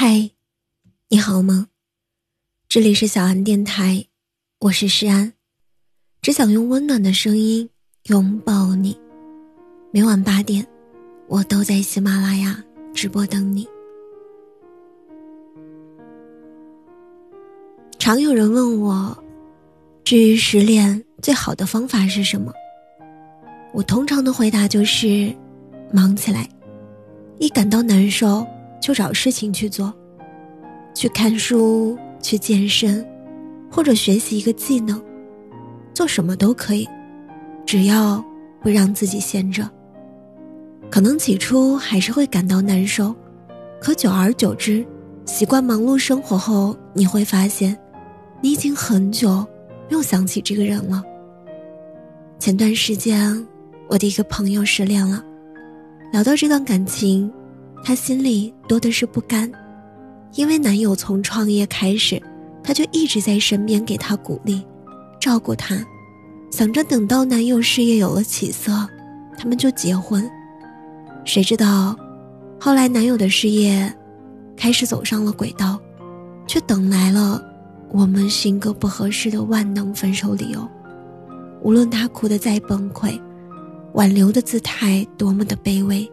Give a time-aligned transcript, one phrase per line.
[0.00, 0.30] 嗨，
[1.08, 1.66] 你好吗？
[2.68, 4.06] 这里是小安电台，
[4.60, 5.32] 我是诗安，
[6.22, 7.68] 只想用温暖的声音
[8.04, 8.96] 拥抱你。
[9.90, 10.64] 每晚八点，
[11.26, 12.62] 我都在喜马拉雅
[12.94, 13.66] 直播等你。
[17.98, 19.24] 常有人问我，
[20.04, 22.52] 至于失恋最好的方法是什么？
[23.72, 25.34] 我通常的回答就是
[25.92, 26.48] 忙起来，
[27.40, 28.46] 一感到难受
[28.80, 29.92] 就找事情去做，
[30.94, 33.06] 去看书、去健身，
[33.70, 35.00] 或者学习一个技能，
[35.94, 36.88] 做什么都可以，
[37.66, 38.24] 只要
[38.62, 39.68] 不让自己闲着。
[40.90, 43.14] 可能起初还是会感到难受，
[43.80, 44.86] 可久而久之，
[45.26, 47.76] 习惯忙碌生活后，你会发现，
[48.40, 49.46] 你已经很久
[49.88, 51.02] 没有想起这个人了。
[52.38, 53.46] 前段时间。
[53.90, 55.24] 我的一个朋友失恋了，
[56.12, 57.32] 聊到这段感情，
[57.82, 59.50] 她心里多的是不甘，
[60.34, 62.22] 因为男友从创业开始，
[62.62, 64.62] 她就一直在身边给她鼓励，
[65.20, 65.76] 照顾她，
[66.50, 68.86] 想着等到男友事业有了起色，
[69.38, 70.28] 他们就结婚。
[71.24, 71.96] 谁知道，
[72.60, 73.92] 后来男友的事业
[74.56, 75.80] 开始走上了轨道，
[76.46, 77.42] 却等来了
[77.90, 80.68] 我们性格不合适的万能分手理由。
[81.62, 83.18] 无论她哭得再崩溃。
[83.94, 86.08] 挽留的姿态多么的卑微，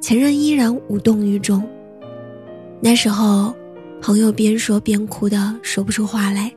[0.00, 1.62] 前任依然无动于衷。
[2.80, 3.54] 那时候，
[4.00, 6.50] 朋友边说边哭的说不出话来，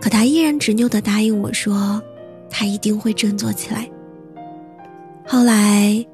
[0.00, 2.00] 可他依然执拗的答应我说，
[2.48, 3.90] 他一定会振作起来。
[5.26, 6.04] 后来，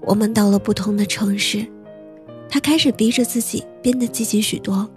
[0.00, 1.64] 我们到了不同的城市，
[2.48, 4.88] 他开始逼着自己变得积极许多，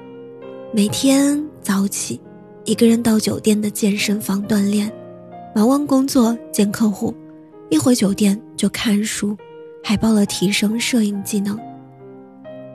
[0.74, 2.20] 每天早起，
[2.64, 4.90] 一个人到酒店的健身房锻炼，
[5.54, 7.14] 忙完工作见客户。
[7.70, 9.36] 一回酒店就看书，
[9.84, 11.60] 还报了提升摄影技能。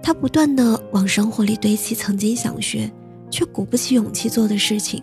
[0.02, 2.90] 他不断的往生活里堆砌曾经想学
[3.30, 5.02] 却鼓不起勇气做的事情。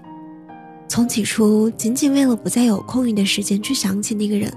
[0.87, 4.53] 从起初仅仅为了不再有空余的时间去想起那个人，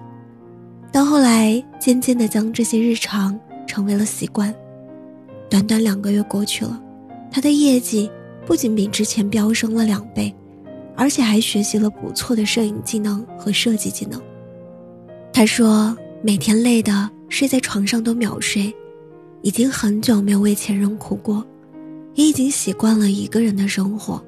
[0.93, 4.55] 到后来渐渐的将这些日常成为了习惯。
[5.49, 6.81] 短短两个月过去了，
[7.31, 8.11] 他的业绩
[8.45, 10.35] 不仅比之前飙升了两倍，
[10.95, 14.21] 而且还学习了不错的摄影技能和设计技能。
[15.33, 18.75] 他说：“每天累的睡在床上都秒睡，
[19.43, 21.45] 已经很久没有为前任哭过，
[22.15, 24.25] 也已经习惯了一个人的生活。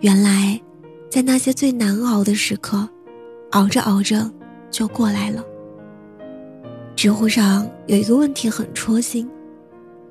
[0.00, 0.60] 原来，
[1.10, 2.88] 在那些最难熬的时刻，
[3.50, 4.30] 熬着熬着
[4.70, 5.44] 就过来了。”
[6.94, 9.28] 知乎上有一个问题很戳心，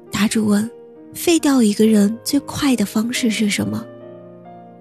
[0.09, 0.69] 答主问
[1.13, 3.85] ：“废掉一个人最快的方式是什么？”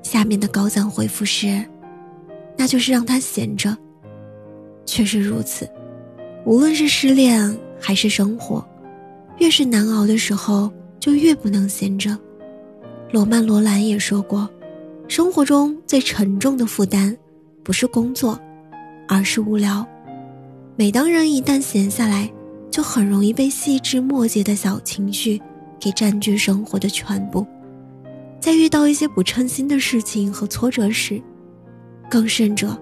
[0.02, 1.64] 下面的高赞回复是
[2.56, 3.76] ：“那就是让他闲着。”
[4.86, 5.68] 确实如此，
[6.46, 8.64] 无论是失恋还是生活，
[9.38, 10.70] 越是难熬的时候，
[11.00, 12.16] 就越不能闲着。
[13.10, 14.48] 罗曼·罗兰也说过，
[15.08, 17.16] 生活中最沉重的负担，
[17.64, 18.38] 不是工作，
[19.08, 19.84] 而是无聊。
[20.76, 22.30] 每当人一旦闲下来，
[22.70, 25.42] 就很容易被细枝末节的小情绪
[25.80, 27.44] 给占据生活的全部。
[28.38, 31.20] 在遇到一些不称心的事情和挫折时，
[32.08, 32.80] 更甚者。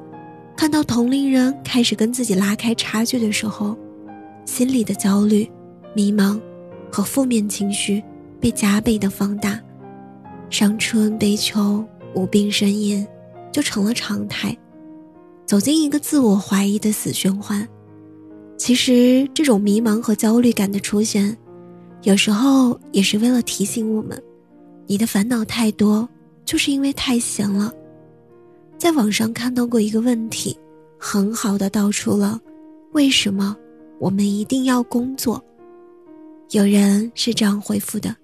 [0.57, 3.77] 看到同龄人开始跟自己拉开差距的时候，
[4.45, 5.51] 心里的焦虑、
[5.95, 6.41] 迷茫
[6.91, 8.03] 和负面情绪
[8.41, 9.61] 被加倍的放大，
[10.49, 11.85] 伤春悲秋、
[12.15, 13.07] 无病呻吟
[13.53, 14.57] 就成了常态，
[15.45, 17.67] 走进一个自我怀疑的死循环。
[18.57, 21.37] 其实，这种迷茫和焦虑感的出现，
[22.03, 24.23] 有时候也是为了提醒我们：
[24.87, 26.09] 你的烦恼太多，
[26.45, 27.73] 就是因为太闲了。
[28.77, 30.57] 在网上看到过一个问题，
[30.99, 32.39] 很好的道出了
[32.93, 33.57] 为什么
[33.99, 35.43] 我们一定要工作。
[36.51, 38.15] 有人是这样回复的：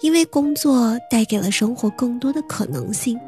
[0.00, 3.18] 因为工作带给了生活更多的可能性，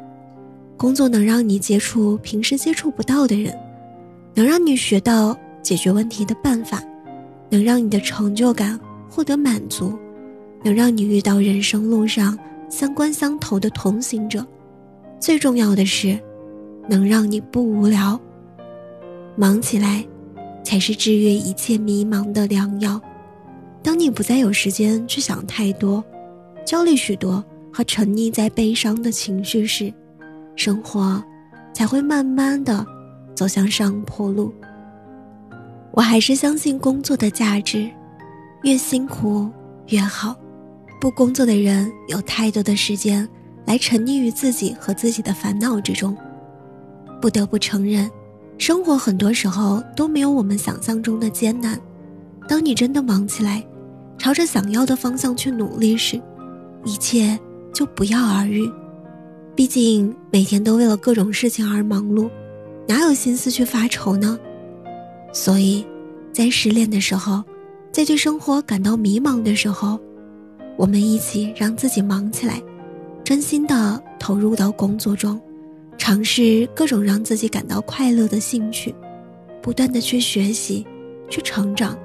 [0.75, 3.55] 工作能让你接触平时接触不到的人，
[4.33, 6.83] 能让你学到解决问题的办法，
[7.49, 9.93] 能让你的成就感获得满足，
[10.63, 12.37] 能让你遇到人生路上
[12.67, 14.45] 三观相投的同行者，
[15.19, 16.19] 最重要的是。
[16.87, 18.19] 能让你不无聊，
[19.35, 20.05] 忙起来，
[20.63, 22.99] 才是治愈一切迷茫的良药。
[23.83, 26.03] 当你不再有时间去想太多，
[26.65, 29.93] 焦虑许多和沉溺在悲伤的情绪时，
[30.55, 31.23] 生活
[31.73, 32.85] 才会慢慢的
[33.35, 34.53] 走向上坡路。
[35.91, 37.89] 我还是相信工作的价值，
[38.63, 39.49] 越辛苦
[39.87, 40.35] 越好。
[40.99, 43.27] 不工作的人有太多的时间
[43.65, 46.17] 来沉溺于自己和自己的烦恼之中。
[47.21, 48.09] 不得不承认，
[48.57, 51.79] 生活很多时候都没有我们想象中的艰难。
[52.47, 53.65] 当你真的忙起来，
[54.17, 56.21] 朝着想要的方向去努力时，
[56.83, 57.37] 一切
[57.73, 58.71] 就不药而愈。
[59.55, 62.29] 毕竟每天都为了各种事情而忙碌，
[62.87, 64.39] 哪有心思去发愁呢？
[65.33, 65.85] 所以，
[66.31, 67.43] 在失恋的时候，
[67.91, 69.99] 在对生活感到迷茫的时候，
[70.77, 72.61] 我们一起让自己忙起来，
[73.23, 75.39] 专心的投入到工作中，
[75.97, 78.95] 尝试各种让自己感到快乐的兴趣，
[79.61, 80.85] 不断的去学习，
[81.29, 81.97] 去成长。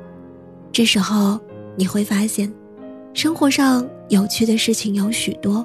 [0.72, 1.38] 这时候
[1.76, 2.52] 你会发现，
[3.14, 5.64] 生活上有趣的事情有许多。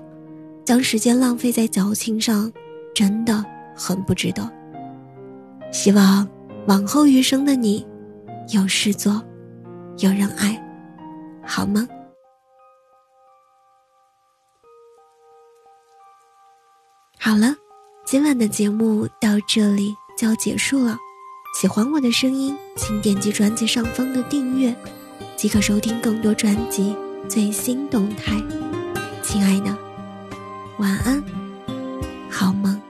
[0.66, 2.52] 将时间浪费在矫情上，
[2.94, 3.42] 真的
[3.74, 4.52] 很不值得。
[5.72, 6.28] 希望
[6.68, 7.88] 往后余生的你，
[8.54, 9.24] 有事做，
[10.00, 10.62] 有人爱，
[11.42, 11.88] 好吗？
[17.18, 17.56] 好了，
[18.08, 20.98] 今晚的节目到这里就要结束了。
[21.60, 24.74] 喜欢我的声音，请点击专辑上方的订阅，
[25.36, 26.96] 即可收听更多专辑
[27.28, 28.42] 最新动态。
[29.22, 29.78] 亲爱的。
[30.78, 31.22] 晚安，
[32.30, 32.82] 好梦。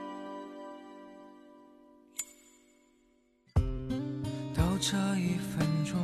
[4.54, 5.98] 到这一分钟，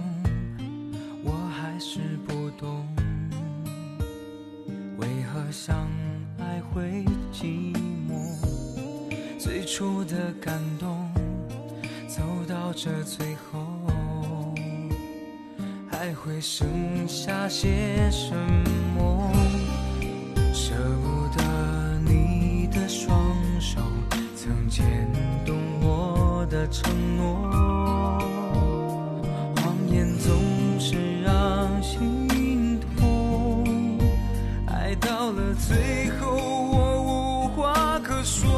[1.22, 2.84] 我还是不懂，
[4.99, 5.88] 为何相
[6.40, 7.63] 爱会寂寞？
[9.75, 11.11] 最初的感动，
[12.06, 14.55] 走到这最后，
[15.91, 16.65] 还会剩
[17.09, 18.32] 下些什
[18.97, 19.32] 么？
[20.53, 21.43] 舍不得
[22.06, 23.81] 你的双手，
[24.37, 24.71] 曾。
[24.71, 24.87] 牵
[25.44, 27.50] 动我的承诺，
[29.56, 30.32] 谎言总
[30.79, 33.65] 是让心痛，
[34.69, 38.54] 爱到了最后，我无话可说。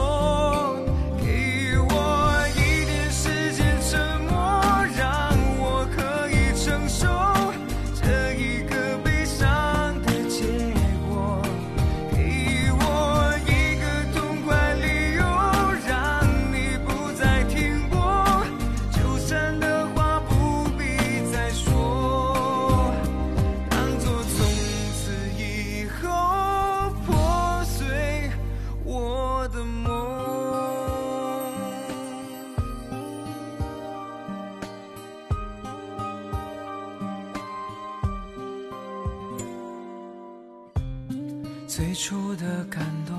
[41.76, 43.14] 最初的感动，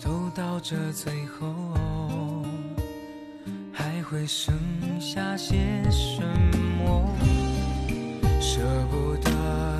[0.00, 2.44] 走到这最后，
[3.72, 4.52] 还会剩
[5.00, 5.56] 下些
[5.92, 6.20] 什
[6.82, 7.08] 么？
[8.40, 8.60] 舍
[8.90, 9.79] 不得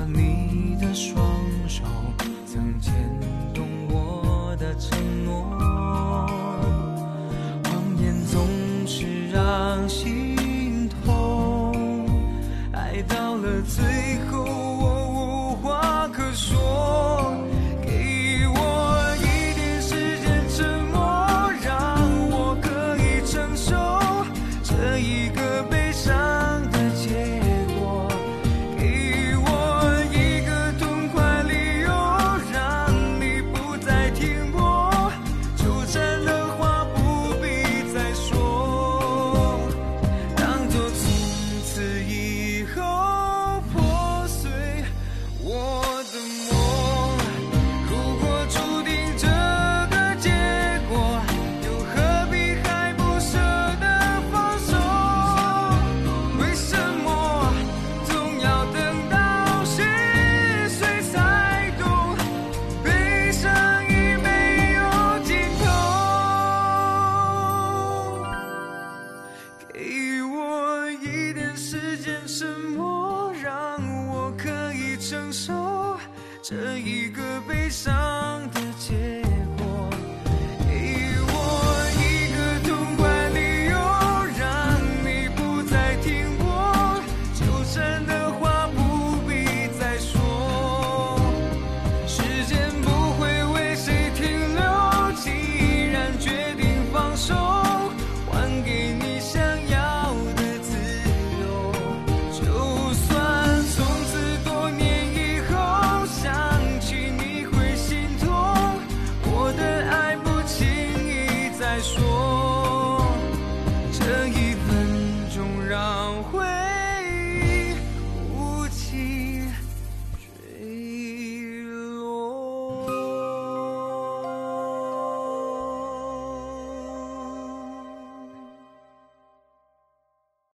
[75.31, 75.97] 说
[76.41, 77.91] 这一个悲伤
[78.51, 78.60] 的